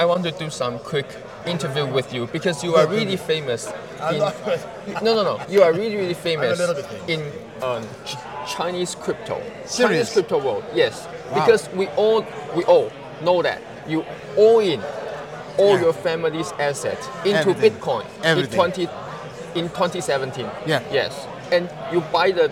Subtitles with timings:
[0.00, 1.06] I want to do some quick
[1.46, 3.66] interview with you because you are really famous.
[4.10, 4.18] In,
[5.04, 5.40] no, no, no.
[5.46, 7.08] You are really, really famous little bit famous.
[7.10, 8.16] in um, Ch-
[8.50, 9.42] Chinese crypto.
[9.70, 10.64] Chinese crypto world.
[10.74, 11.34] Yes, Wow.
[11.44, 12.24] because we all
[12.56, 12.90] we all
[13.22, 14.04] know that you
[14.38, 14.80] all in
[15.58, 15.82] all Yeah.
[15.82, 17.72] your family's assets into Everything.
[17.72, 18.52] Bitcoin Everything.
[18.52, 18.88] in 20
[19.54, 20.46] in 2017.
[20.66, 20.82] Yeah.
[20.90, 22.50] Yes, and you buy the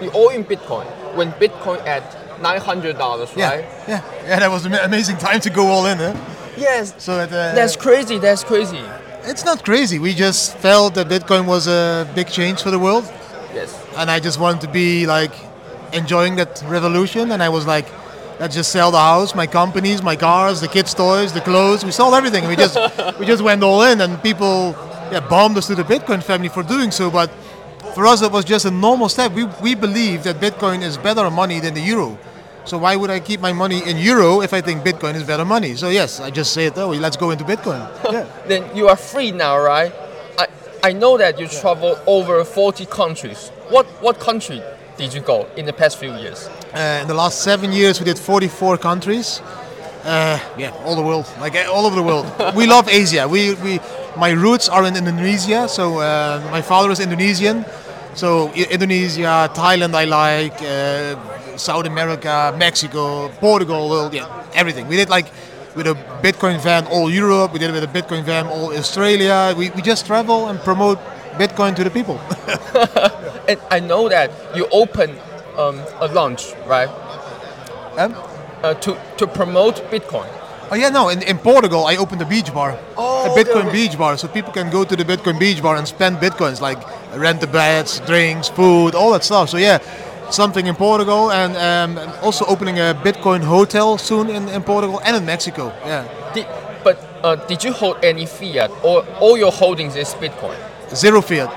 [0.00, 2.04] you all in Bitcoin when Bitcoin at
[2.40, 3.64] nine hundred dollars, Yeah, right?
[3.88, 4.38] yeah, yeah.
[4.38, 5.98] That was an amazing time to go all in.
[5.98, 6.14] Huh?
[6.56, 6.94] Yes.
[6.98, 8.18] So it, uh, That's crazy.
[8.18, 8.80] That's crazy.
[9.24, 9.98] it's not crazy.
[9.98, 13.04] We just felt that Bitcoin was a big change for the world,
[13.54, 13.74] Yes.
[13.96, 15.32] and I just wanted to be like
[15.92, 17.32] enjoying that revolution.
[17.32, 17.86] And I was like,
[18.40, 21.84] let's just sell the house, my companies, my cars, the kids' toys, the clothes.
[21.84, 22.46] We sold everything.
[22.48, 22.76] We just
[23.20, 24.74] we just went all in, and people
[25.12, 27.10] yeah bombed us to the Bitcoin family for doing so.
[27.10, 27.30] But
[27.94, 29.32] for us, it was just a normal step.
[29.32, 32.18] We we believe that Bitcoin is better money than the euro.
[32.66, 35.44] So why would I keep my money in euro if I think Bitcoin is better
[35.44, 35.76] money?
[35.76, 36.98] So yes, I just say it that way.
[36.98, 37.80] Let's go into Bitcoin.
[38.12, 38.26] Yeah.
[38.46, 39.92] Then you are free now, right?
[40.38, 40.46] I
[40.82, 43.50] I know that you travel over 40 countries.
[43.70, 44.62] What what country
[44.98, 46.48] did you go in the past few years?
[46.74, 49.40] Uh, in the last seven years, we did 44 countries.
[50.04, 52.26] Uh, yeah, all the world, like uh, all over the world.
[52.56, 53.26] we love Asia.
[53.26, 53.80] We, we,
[54.16, 55.68] my roots are in Indonesia.
[55.68, 57.64] So uh, my father is Indonesian.
[58.14, 60.58] So Indonesia, Thailand, I like.
[61.58, 64.88] South America, Mexico, Portugal, well, yeah, everything.
[64.88, 65.26] We did like
[65.74, 67.52] with a Bitcoin van all Europe.
[67.52, 69.54] We did it with a Bitcoin van all Australia.
[69.56, 70.98] We, we just travel and promote
[71.38, 72.20] Bitcoin to the people.
[73.48, 75.10] And I know that you open
[75.56, 76.88] um, a launch, right?
[77.98, 78.14] Um,
[78.62, 80.26] Uh, to to promote Bitcoin.
[80.70, 81.10] Oh yeah, no.
[81.10, 84.52] In, in Portugal, I opened a beach bar, Oh, a Bitcoin beach bar, so people
[84.52, 86.80] can go to the Bitcoin beach bar and spend bitcoins, like
[87.14, 89.48] rent the beds, drinks, food, all that stuff.
[89.50, 89.78] So yeah,
[90.30, 95.16] something in Portugal, and um, also opening a Bitcoin hotel soon in, in Portugal and
[95.16, 95.72] in Mexico.
[95.84, 96.46] Yeah, Did,
[96.84, 100.56] but uh, did you hold any fiat or all your holdings is Bitcoin?
[100.94, 101.50] zero fiat,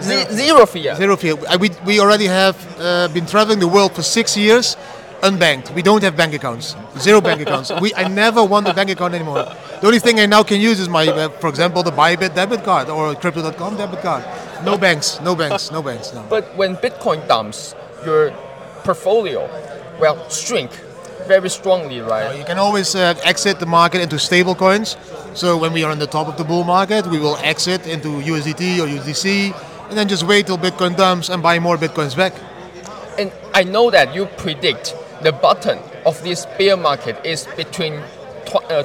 [0.00, 0.96] Ze- zero fiat.
[0.96, 1.60] zero fiat.
[1.60, 4.76] We, we already have uh, been traveling the world for six years.
[5.22, 5.74] Unbanked.
[5.74, 6.76] We don't have bank accounts.
[6.98, 7.72] Zero bank accounts.
[7.80, 9.44] We I never want a bank account anymore.
[9.80, 12.62] The only thing I now can use is my, uh, for example, the Bybit debit
[12.64, 14.22] card or Crypto.com debit card.
[14.62, 15.18] No banks.
[15.22, 15.70] No banks.
[15.72, 16.12] No banks.
[16.12, 16.22] No.
[16.28, 17.74] But when Bitcoin dumps,
[18.06, 18.30] your
[18.84, 19.46] portfolio,
[20.00, 20.70] well, shrink
[21.26, 22.38] very strongly, right?
[22.38, 24.96] You can always uh, exit the market into stable coins.
[25.34, 28.08] So when we are on the top of the bull market, we will exit into
[28.08, 32.32] USDT or USDC, and then just wait till Bitcoin dumps and buy more Bitcoins back.
[33.18, 38.00] And I know that you predict the bottom of this bear market is between
[38.44, 38.84] tw- uh,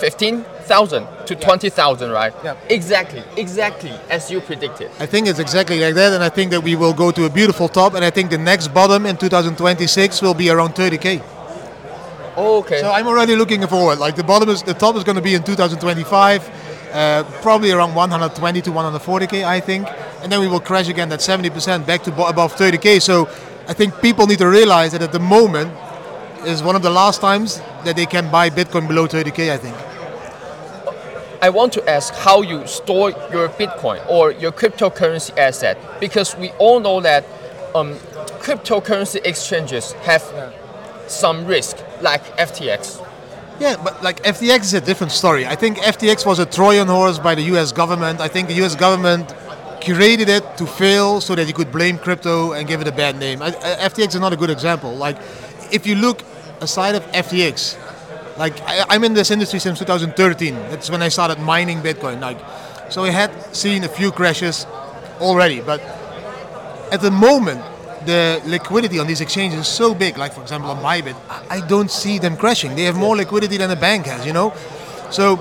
[0.00, 2.32] 15,000 to 20,000, right?
[2.42, 2.56] Yeah.
[2.68, 4.90] Exactly, exactly as you predicted.
[4.98, 7.30] I think it's exactly like that, and I think that we will go to a
[7.30, 11.22] beautiful top, and I think the next bottom in 2026 will be around 30k.
[12.36, 12.80] Okay.
[12.80, 13.98] So I'm already looking forward.
[13.98, 16.48] Like the bottom is the top is going to be in 2025,
[16.92, 19.86] uh, probably around 120 to 140k, I think,
[20.22, 23.02] and then we will crash again at 70% back to bo- above 30k.
[23.02, 23.28] So
[23.68, 25.70] I think people need to realize that at the moment
[26.46, 29.50] is one of the last times that they can buy Bitcoin below 30k.
[29.52, 29.76] I think.
[31.42, 36.50] I want to ask how you store your Bitcoin or your cryptocurrency asset because we
[36.58, 37.24] all know that
[37.74, 37.94] um,
[38.44, 40.22] cryptocurrency exchanges have
[41.06, 43.06] some risk, like FTX.
[43.58, 45.46] Yeah, but like FTX is a different story.
[45.46, 48.20] I think FTX was a Trojan horse by the US government.
[48.20, 49.28] I think the US government
[49.80, 53.18] curated it to fail so that you could blame crypto and give it a bad
[53.18, 53.40] name.
[53.40, 54.94] FTX is not a good example.
[54.94, 55.16] Like,
[55.72, 56.22] if you look
[56.60, 57.76] aside of FTX,
[58.40, 60.54] like I, I'm in this industry since 2013.
[60.70, 62.20] That's when I started mining Bitcoin.
[62.20, 62.38] Like,
[62.90, 64.66] so I had seen a few crashes
[65.20, 65.80] already, but
[66.90, 67.60] at the moment,
[68.06, 70.16] the liquidity on these exchanges is so big.
[70.16, 72.74] Like for example, on Bybit, I I don't see them crashing.
[72.74, 74.54] They have more liquidity than a bank has, you know.
[75.10, 75.36] So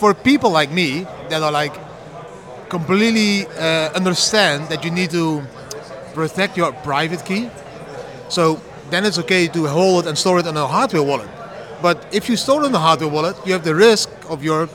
[0.00, 1.74] for people like me that are like
[2.68, 5.42] completely uh, understand that you need to
[6.14, 7.48] protect your private key,
[8.28, 11.37] so then it's okay to hold it and store it in a hardware wallet.
[11.80, 14.68] But if you in a hardware wallet, you have the risk of your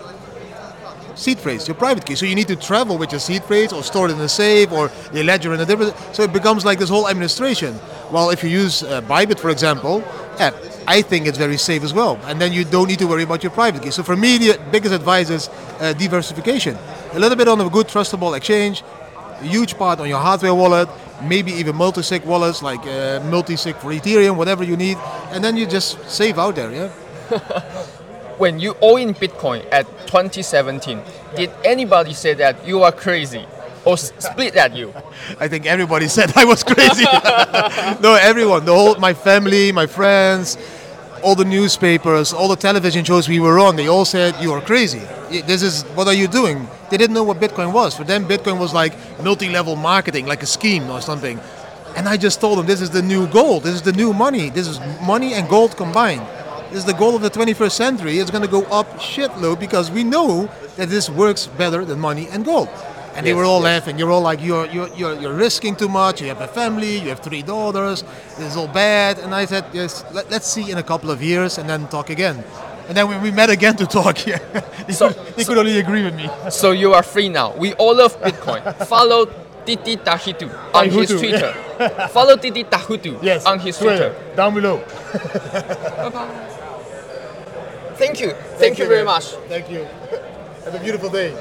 [1.16, 2.16] seed phrase, your private key.
[2.16, 4.72] So you need to travel with your seed phrase or store it in a safe
[4.72, 5.96] or the ledger in a different.
[6.14, 7.80] So it becomes like this whole administration.
[8.12, 10.04] Well, if you use uh, Bybit, for example,
[10.40, 10.52] yeah,
[10.88, 12.20] I think it's very safe as well.
[12.24, 13.92] And then you don't need to worry about your private key.
[13.92, 15.50] So for me, the biggest advice is
[15.80, 16.78] uh, diversification.
[17.14, 18.84] A little bit on a good, trustable exchange,
[19.40, 20.90] a huge part on your hardware wallet,
[21.22, 24.98] maybe even multi-sig wallets like uh, multi-sig for Ethereum, whatever you need,
[25.32, 26.72] and then you just save out there.
[26.72, 26.90] Yeah.
[28.38, 31.00] When you own in Bitcoin at 2017,
[31.36, 33.46] did anybody say that you are crazy
[33.86, 34.92] or split at you?
[35.40, 37.04] I think everybody said I was crazy.
[38.02, 40.58] no, everyone, the whole, my family, my friends,
[41.24, 44.62] all the newspapers, all the television shows we were on, they all said you are
[44.62, 45.02] crazy.
[45.30, 46.68] This is what are you doing?
[46.92, 47.96] They didn't know what Bitcoin was.
[47.96, 48.94] For them, Bitcoin was like
[49.24, 51.40] multi-level marketing, like a scheme or something.
[51.96, 53.64] And I just told them this is the new gold.
[53.64, 54.50] This is the new money.
[54.50, 56.28] This is money and gold combined.
[56.70, 58.18] This is the gold of the 21st century.
[58.18, 62.28] It's going to go up shitload because we know that this works better than money
[62.30, 62.68] and gold.
[63.16, 63.72] And they Yes, were all yes.
[63.86, 64.00] laughing.
[64.00, 66.22] You're all like, you're, you're, you're, you're risking too much.
[66.22, 66.98] You have a family.
[66.98, 68.04] You have three daughters.
[68.38, 69.20] This is all bad.
[69.20, 72.10] And I said, yes, let, let's see in a couple of years and then talk
[72.10, 72.44] again.
[72.88, 74.40] And then when we met again to talk, yeah,
[74.88, 76.28] they, So- could, they could only agree with me.
[76.50, 77.54] So you are free now.
[77.56, 78.62] We all love Bitcoin.
[78.88, 79.30] Follow
[79.66, 81.54] Didi Taihuttu on his Twitter.
[82.10, 84.14] Follow Didi Taihuttu on his Twitter.
[84.36, 84.78] down below.
[84.84, 86.50] bye bye.
[87.96, 88.32] Thank you.
[88.58, 89.26] Thank, you very much.
[89.48, 89.86] Thank you.
[90.66, 91.32] Have a beautiful day.